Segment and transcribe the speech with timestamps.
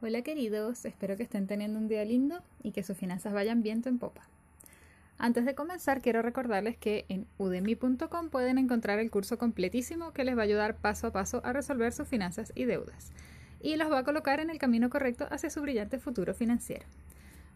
[0.00, 3.88] Hola queridos, espero que estén teniendo un día lindo y que sus finanzas vayan viento
[3.88, 4.22] en popa.
[5.18, 10.36] Antes de comenzar, quiero recordarles que en udemy.com pueden encontrar el curso completísimo que les
[10.36, 13.12] va a ayudar paso a paso a resolver sus finanzas y deudas
[13.60, 16.86] y los va a colocar en el camino correcto hacia su brillante futuro financiero.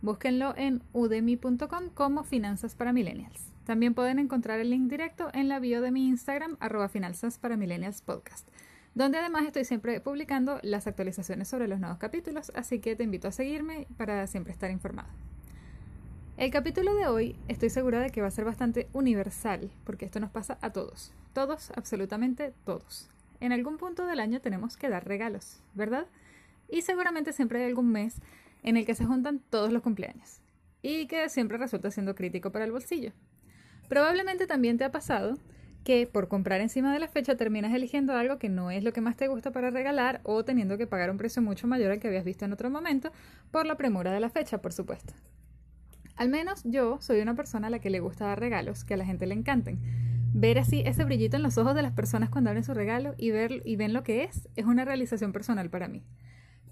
[0.00, 3.52] Búsquenlo en udemy.com como Finanzas para Millennials.
[3.64, 7.56] También pueden encontrar el link directo en la bio de mi Instagram, arroba Finanzas para
[7.56, 8.48] Millennials Podcast,
[8.94, 13.28] donde además estoy siempre publicando las actualizaciones sobre los nuevos capítulos, así que te invito
[13.28, 15.08] a seguirme para siempre estar informado.
[16.36, 20.20] El capítulo de hoy estoy segura de que va a ser bastante universal, porque esto
[20.20, 23.08] nos pasa a todos, todos, absolutamente todos.
[23.40, 26.06] En algún punto del año tenemos que dar regalos, ¿verdad?
[26.68, 28.16] Y seguramente siempre hay algún mes
[28.62, 30.40] en el que se juntan todos los cumpleaños
[30.80, 33.12] y que siempre resulta siendo crítico para el bolsillo.
[33.88, 35.38] Probablemente también te ha pasado
[35.84, 39.00] que por comprar encima de la fecha terminas eligiendo algo que no es lo que
[39.00, 42.08] más te gusta para regalar o teniendo que pagar un precio mucho mayor al que
[42.08, 43.12] habías visto en otro momento
[43.50, 45.12] por la premura de la fecha, por supuesto.
[46.16, 48.96] Al menos yo soy una persona a la que le gusta dar regalos que a
[48.96, 49.78] la gente le encanten.
[50.34, 53.30] Ver así ese brillito en los ojos de las personas cuando abren su regalo y,
[53.30, 56.02] ver, y ven lo que es es una realización personal para mí.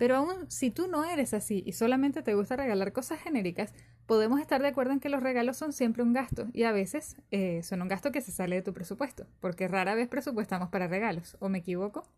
[0.00, 3.74] Pero aún si tú no eres así y solamente te gusta regalar cosas genéricas,
[4.06, 7.18] podemos estar de acuerdo en que los regalos son siempre un gasto y a veces
[7.30, 10.88] eh, son un gasto que se sale de tu presupuesto, porque rara vez presupuestamos para
[10.88, 11.36] regalos.
[11.38, 12.08] ¿O me equivoco?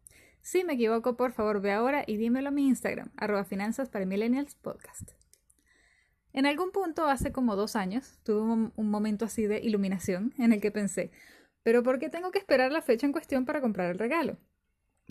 [0.43, 4.07] Si me equivoco, por favor ve ahora y dímelo a mi Instagram, arroba finanzas para
[4.07, 5.11] millennials podcast.
[6.33, 10.61] En algún punto, hace como dos años, tuve un momento así de iluminación en el
[10.61, 11.11] que pensé,
[11.65, 14.39] pero ¿por qué tengo que esperar la fecha en cuestión para comprar el regalo?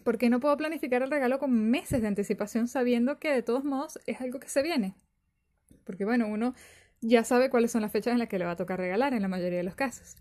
[0.03, 3.64] ¿Por qué no puedo planificar el regalo con meses de anticipación sabiendo que de todos
[3.64, 4.95] modos es algo que se viene?
[5.86, 6.56] Porque bueno, uno
[7.02, 9.22] ya sabe cuáles son las fechas en las que le va a tocar regalar en
[9.22, 10.16] la mayoría de los casos.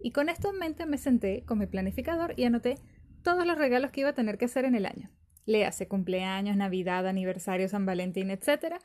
[0.00, 2.76] Y con esto en mente me senté con mi planificador y anoté
[3.22, 5.10] todos los regalos que iba a tener que hacer en el año.
[5.46, 8.76] Le hace cumpleaños, Navidad, aniversario, San Valentín, etc.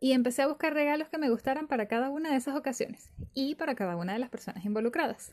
[0.00, 3.54] Y empecé a buscar regalos que me gustaran para cada una de esas ocasiones y
[3.54, 5.32] para cada una de las personas involucradas.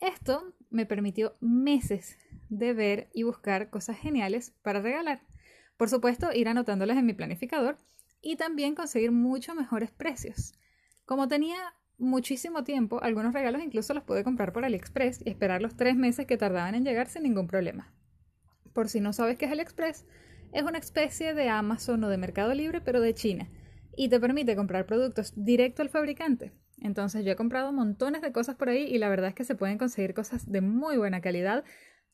[0.00, 2.18] Esto me permitió meses
[2.48, 5.22] de ver y buscar cosas geniales para regalar.
[5.76, 7.78] Por supuesto, ir anotándolas en mi planificador
[8.22, 10.54] y también conseguir mucho mejores precios.
[11.04, 11.56] Como tenía
[11.98, 16.26] muchísimo tiempo, algunos regalos incluso los pude comprar por AliExpress y esperar los tres meses
[16.26, 17.92] que tardaban en llegar sin ningún problema.
[18.72, 20.06] Por si no sabes qué es AliExpress,
[20.52, 23.48] es una especie de Amazon o de Mercado Libre, pero de China,
[23.96, 26.52] y te permite comprar productos directo al fabricante.
[26.80, 29.54] Entonces yo he comprado montones de cosas por ahí y la verdad es que se
[29.54, 31.64] pueden conseguir cosas de muy buena calidad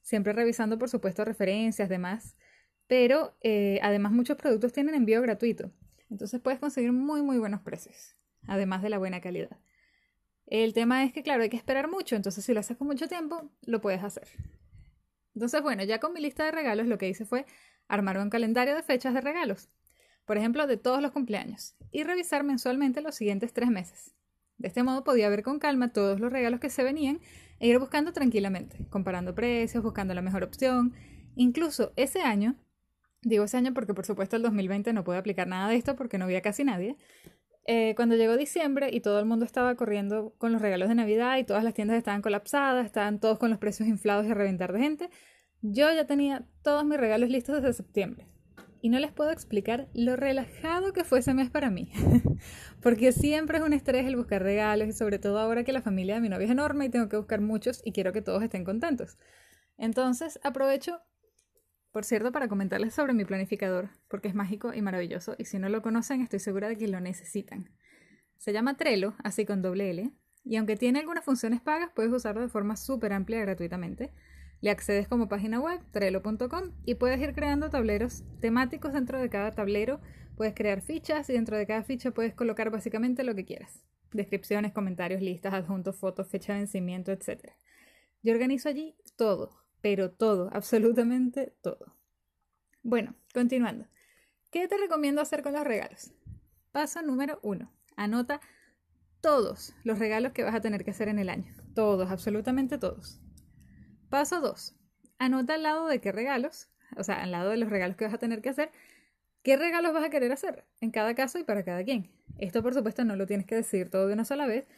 [0.02, 2.36] siempre revisando por supuesto referencias, demás,
[2.86, 5.70] pero eh, además muchos productos tienen envío gratuito,
[6.10, 9.58] entonces puedes conseguir muy muy buenos precios, además de la buena calidad.
[10.46, 13.08] El tema es que claro, hay que esperar mucho, entonces si lo haces con mucho
[13.08, 14.28] tiempo, lo puedes hacer.
[15.34, 17.46] Entonces bueno, ya con mi lista de regalos lo que hice fue
[17.88, 19.70] armar un calendario de fechas de regalos,
[20.24, 24.14] por ejemplo, de todos los cumpleaños, y revisar mensualmente los siguientes tres meses.
[24.58, 27.20] De este modo podía ver con calma todos los regalos que se venían
[27.58, 30.94] e ir buscando tranquilamente, comparando precios, buscando la mejor opción.
[31.34, 32.56] Incluso ese año,
[33.22, 36.18] digo ese año porque por supuesto el 2020 no puede aplicar nada de esto porque
[36.18, 36.96] no había casi nadie,
[37.64, 41.38] eh, cuando llegó diciembre y todo el mundo estaba corriendo con los regalos de Navidad
[41.38, 44.72] y todas las tiendas estaban colapsadas, estaban todos con los precios inflados y a reventar
[44.72, 45.10] de gente,
[45.60, 48.26] yo ya tenía todos mis regalos listos desde septiembre
[48.82, 51.90] y no les puedo explicar lo relajado que fue ese mes para mí.
[52.82, 56.16] Porque siempre es un estrés el buscar regalos y sobre todo ahora que la familia
[56.16, 58.64] de mi novia es enorme y tengo que buscar muchos y quiero que todos estén
[58.64, 59.18] contentos.
[59.78, 61.00] Entonces aprovecho,
[61.92, 65.68] por cierto, para comentarles sobre mi planificador, porque es mágico y maravilloso y si no
[65.68, 67.70] lo conocen estoy segura de que lo necesitan.
[68.36, 70.10] Se llama Trello, así con doble L,
[70.42, 74.12] y aunque tiene algunas funciones pagas, puedes usarlo de forma súper amplia gratuitamente.
[74.62, 79.50] Le accedes como página web, trello.com, y puedes ir creando tableros temáticos dentro de cada
[79.50, 80.00] tablero.
[80.36, 83.82] Puedes crear fichas y dentro de cada ficha puedes colocar básicamente lo que quieras.
[84.12, 87.50] Descripciones, comentarios, listas, adjuntos, fotos, fecha de vencimiento, etc.
[88.22, 91.96] Yo organizo allí todo, pero todo, absolutamente todo.
[92.84, 93.88] Bueno, continuando.
[94.52, 96.12] ¿Qué te recomiendo hacer con los regalos?
[96.70, 97.72] Paso número uno.
[97.96, 98.40] Anota
[99.20, 101.52] todos los regalos que vas a tener que hacer en el año.
[101.74, 103.20] Todos, absolutamente todos.
[104.12, 104.74] Paso 2.
[105.18, 106.68] Anota al lado de qué regalos,
[106.98, 108.70] o sea, al lado de los regalos que vas a tener que hacer,
[109.42, 112.10] qué regalos vas a querer hacer en cada caso y para cada quien.
[112.36, 114.68] Esto, por supuesto, no lo tienes que decir todo de una sola vez,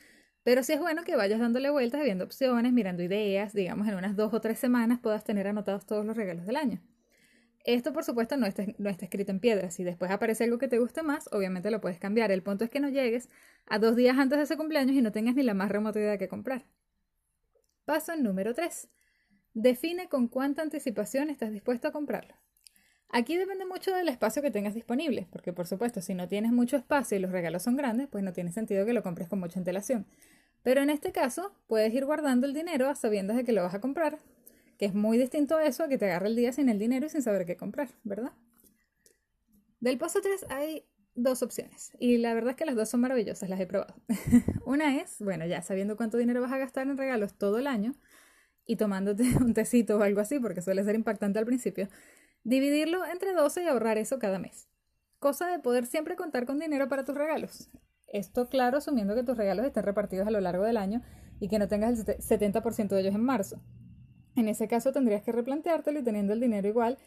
[0.44, 4.14] pero sí es bueno que vayas dándole vueltas, viendo opciones, mirando ideas, digamos, en unas
[4.14, 6.80] dos o tres semanas puedas tener anotados todos los regalos del año.
[7.64, 9.72] Esto, por supuesto, no está, escrito en piedra.
[9.72, 12.30] Si después aparece algo que te guste más, obviamente lo puedes cambiar.
[12.30, 13.28] El punto es que no llegues
[13.66, 16.18] a dos días antes de ese cumpleaños y no tengas ni la más remota idea
[16.18, 16.66] que comprar.
[17.84, 18.90] Paso número 3.
[19.54, 22.34] Define con cuánta anticipación estás dispuesto a comprarlo.
[23.08, 26.76] Aquí depende mucho del espacio que tengas disponible, porque por supuesto, si no tienes mucho
[26.76, 29.60] espacio y los regalos son grandes, pues no tiene sentido que lo compres con mucha
[29.60, 30.06] antelación.
[30.64, 33.74] Pero en este caso, puedes ir guardando el dinero a sabiendas de que lo vas
[33.74, 34.18] a comprar,
[34.78, 37.06] que es muy distinto a eso, a que te agarre el día sin el dinero
[37.06, 38.32] y sin saber qué comprar, ¿verdad?
[39.78, 40.84] Del paso 3 hay
[41.14, 43.94] dos opciones, y la verdad es que las dos son maravillosas, las he probado.
[44.66, 47.94] Una es, bueno, ya sabiendo cuánto dinero vas a gastar en regalos todo el año
[48.66, 51.88] y tomándote un tecito o algo así, porque suele ser impactante al principio,
[52.44, 54.68] Dividirlo entre 12 y ahorrar eso cada mes.
[55.18, 57.70] Cosa de poder siempre contar con dinero para tus regalos.
[58.06, 61.02] Esto claro asumiendo que tus regalos estén repartidos a lo largo del año
[61.40, 63.62] y que no tengas el 70% de ellos en marzo.
[64.36, 66.98] En ese caso tendrías que replanteártelo y teniendo el dinero igual,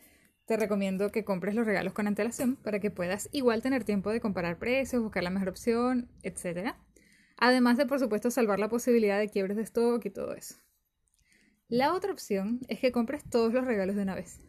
[0.48, 4.19] te recomiendo que compres los regalos con antelación para que puedas igual tener tiempo de
[4.19, 6.74] comparar precios, buscar la mejor opción, etc.
[7.38, 10.56] Además de, por supuesto, salvar la posibilidad de quiebres de stock y todo eso.
[11.69, 14.40] La otra opción es que compres todos los regalos de una vez.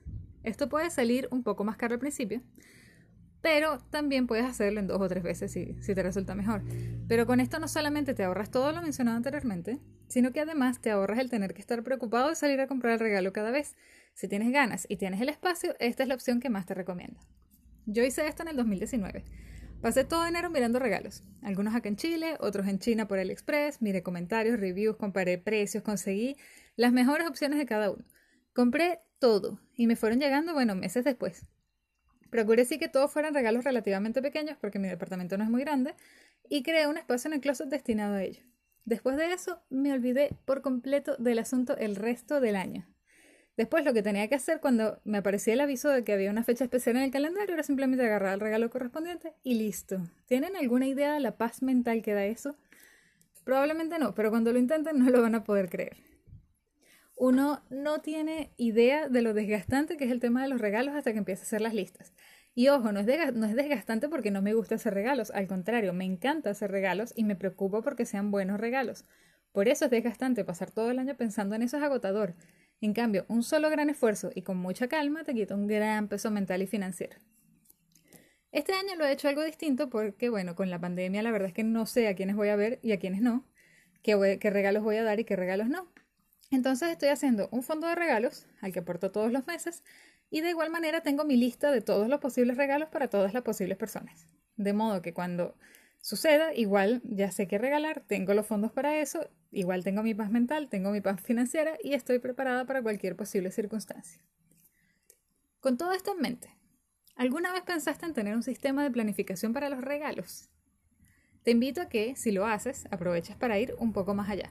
[0.45, 2.43] Esto puede salir un poco más caro al principio,
[3.43, 6.63] pero también puedes hacerlo en dos o tres veces si, te resulta mejor.
[7.09, 10.93] Pero con esto no solamente te ahorras todo lo mencionado anteriormente, sino que además te
[10.93, 13.75] ahorras el tener que estar preocupado de salir a comprar el regalo cada vez.
[14.15, 17.19] Si tienes ganas y tienes el espacio, esta es la opción que más te recomiendo.
[17.87, 19.25] Yo hice esto en el 2019.
[19.81, 24.03] Pasé todo enero mirando regalos, algunos acá en Chile, otros en China por AliExpress, miré
[24.03, 26.37] comentarios, reviews, comparé precios, conseguí
[26.75, 28.05] las mejores opciones de cada uno.
[28.53, 31.47] Compré todo y me fueron llegando, bueno, meses después.
[32.29, 35.95] Procuré sí que todos fueran regalos relativamente pequeños porque mi departamento no es muy grande
[36.49, 38.43] y creé un espacio en el closet destinado a ello.
[38.85, 42.85] Después de eso me olvidé por completo del asunto el resto del año.
[43.59, 46.45] Después lo que tenía que hacer cuando me aparecía el aviso de que había una
[46.45, 50.01] fecha especial en el calendario era simplemente agarrar el regalo correspondiente y listo.
[50.27, 52.57] ¿Tienen alguna idea de la paz mental que da eso?
[53.45, 55.99] Probablemente no, pero cuando lo intenten no lo van a poder creer
[57.19, 61.13] uno no tiene idea de lo desgastante que es el tema de los regalos hasta
[61.13, 62.13] que empieza a hacer las listas.
[62.55, 65.93] Y ojo, no es, no es desgastante porque no me gusta hacer regalos, al contrario,
[65.93, 69.05] me encanta hacer regalos y me preocupo porque sean buenos regalos.
[69.53, 72.35] Por eso es desgastante pasar todo el año pensando en eso es agotador.
[72.81, 76.31] En cambio, un solo gran esfuerzo y con mucha calma te quita un gran peso
[76.31, 77.17] mental y financiero.
[78.53, 81.55] Este año lo he hecho algo distinto porque, bueno, con la pandemia la verdad es
[81.55, 83.47] que no sé a quiénes voy a ver y a quiénes no,
[84.03, 85.93] qué, qué regalos voy a dar y qué regalos no.
[86.51, 89.83] Entonces estoy haciendo un fondo de regalos al que aporto todos los meses
[90.31, 93.43] y de igual manera tengo mi lista de todos los posibles regalos para todas las
[93.43, 94.27] posibles personas.
[94.57, 95.57] De modo que cuando
[96.09, 100.31] suceda, igual ya sé qué regalar, tengo los fondos para eso, igual tengo mi paz
[100.31, 104.25] mental, tengo mi paz financiera y estoy preparada para cualquier posible circunstancia.
[105.61, 106.49] Con todo esto en mente,
[107.15, 110.49] ¿alguna vez pensaste en tener un sistema de planificación para los regalos?
[111.43, 114.51] Te invito a que, si lo haces, aproveches para ir un poco más allá.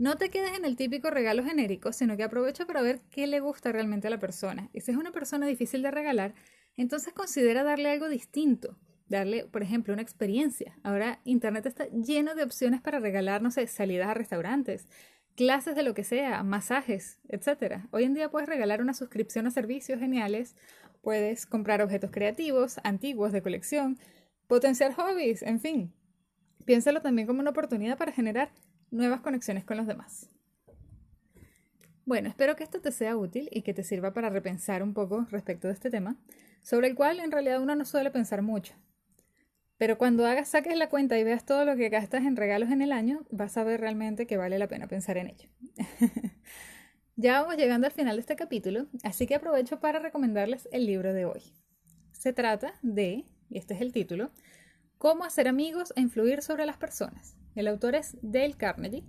[0.00, 3.38] No te quedes en el típico regalo genérico, sino que aprovecha para ver qué le
[3.38, 4.68] gusta realmente a la persona.
[4.72, 6.34] Y si es una persona difícil de regalar,
[6.76, 8.76] entonces considera darle algo distinto.
[9.12, 10.78] Darle, por ejemplo, una experiencia.
[10.82, 14.88] Ahora Internet está lleno de opciones para regalar, no sé, salidas a restaurantes,
[15.36, 17.82] clases de lo que sea, masajes, etc.
[17.90, 20.56] Hoy en día puedes regalar una suscripción a servicios geniales,
[21.02, 23.98] puedes comprar objetos creativos, antiguos, de colección,
[24.46, 25.92] potenciar hobbies, en fin.
[26.64, 28.50] Piénsalo también como una oportunidad para generar
[28.90, 30.30] nuevas conexiones con los demás.
[32.06, 35.26] Bueno, espero que esto te sea útil y que te sirva para repensar un poco
[35.30, 36.16] respecto de este tema,
[36.62, 38.72] sobre el cual en realidad uno no suele pensar mucho.
[39.82, 42.82] Pero cuando hagas, saques la cuenta y veas todo lo que gastas en regalos en
[42.82, 45.48] el año, vas a ver realmente que vale la pena pensar en ello.
[47.16, 51.12] ya vamos llegando al final de este capítulo, así que aprovecho para recomendarles el libro
[51.12, 51.42] de hoy.
[52.12, 54.30] Se trata de, y este es el título,
[54.98, 59.02] Cómo hacer amigos e influir sobre las personas, el autor es Dale Carnegie.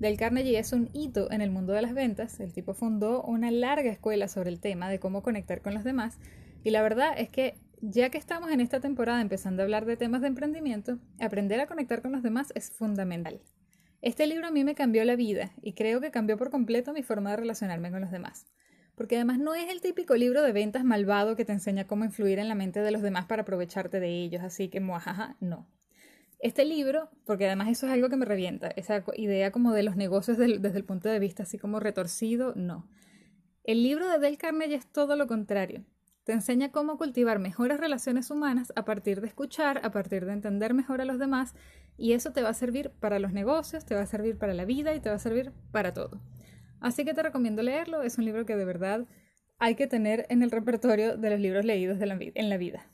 [0.00, 2.40] Dale Carnegie es un hito en el mundo de las ventas.
[2.40, 6.18] El tipo fundó una larga escuela sobre el tema de cómo conectar con los demás.
[6.64, 9.96] Y la verdad es que ya que estamos en esta temporada empezando a hablar de
[9.96, 13.40] temas de emprendimiento, aprender a conectar con los demás es fundamental.
[14.02, 17.02] Este libro a mí me cambió la vida y creo que cambió por completo mi
[17.02, 18.46] forma de relacionarme con los demás.
[18.94, 22.38] Porque además no es el típico libro de ventas malvado que te enseña cómo influir
[22.38, 25.66] en la mente de los demás para aprovecharte de ellos, así que muajaja, no.
[26.38, 29.96] Este libro, porque además eso es algo que me revienta, esa idea como de los
[29.96, 32.88] negocios desde el punto de vista así como retorcido, no.
[33.64, 35.84] El libro de Del Carnegie es todo lo contrario.
[36.30, 40.74] Te enseña cómo cultivar mejores relaciones humanas a partir de escuchar, a partir de entender
[40.74, 41.56] mejor a los demás,
[41.96, 44.64] y eso te va a servir para los negocios, te va a servir para la
[44.64, 46.22] vida y te va a servir para todo.
[46.78, 49.08] Así que te recomiendo leerlo, es un libro que de verdad
[49.58, 52.86] hay que tener en el repertorio de los libros leídos en la vida.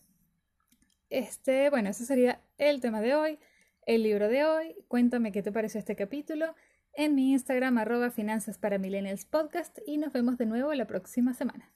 [1.10, 3.38] Este, bueno, ese sería el tema de hoy,
[3.84, 4.76] el libro de hoy.
[4.88, 6.54] Cuéntame qué te pareció este capítulo.
[6.94, 11.34] en mi Instagram arroba finanzas para millennials podcast y nos vemos de nuevo la próxima
[11.34, 11.75] semana.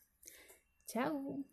[0.92, 1.44] Ciao!